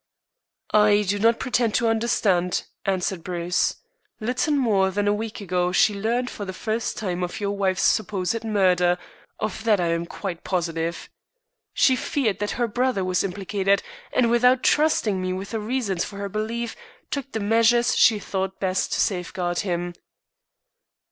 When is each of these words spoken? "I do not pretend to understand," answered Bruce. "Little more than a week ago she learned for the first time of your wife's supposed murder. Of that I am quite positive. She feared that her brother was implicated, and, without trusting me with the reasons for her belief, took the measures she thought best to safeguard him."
"I 0.73 1.03
do 1.03 1.19
not 1.19 1.37
pretend 1.37 1.75
to 1.75 1.87
understand," 1.87 2.63
answered 2.85 3.23
Bruce. 3.23 3.75
"Little 4.19 4.55
more 4.55 4.89
than 4.89 5.07
a 5.07 5.13
week 5.13 5.41
ago 5.41 5.71
she 5.71 5.93
learned 5.93 6.27
for 6.31 6.43
the 6.43 6.53
first 6.57 6.97
time 6.97 7.21
of 7.21 7.39
your 7.39 7.51
wife's 7.51 7.83
supposed 7.83 8.43
murder. 8.43 8.97
Of 9.39 9.63
that 9.65 9.79
I 9.79 9.89
am 9.89 10.07
quite 10.07 10.43
positive. 10.43 11.07
She 11.75 11.95
feared 11.95 12.39
that 12.39 12.49
her 12.57 12.67
brother 12.67 13.05
was 13.05 13.23
implicated, 13.23 13.83
and, 14.11 14.31
without 14.31 14.63
trusting 14.63 15.21
me 15.21 15.33
with 15.33 15.51
the 15.51 15.59
reasons 15.59 16.03
for 16.03 16.17
her 16.17 16.29
belief, 16.29 16.75
took 17.11 17.31
the 17.31 17.39
measures 17.39 17.95
she 17.95 18.17
thought 18.17 18.59
best 18.59 18.91
to 18.93 18.99
safeguard 18.99 19.59
him." 19.59 19.93